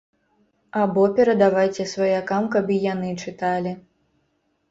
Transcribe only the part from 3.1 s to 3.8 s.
чыталі.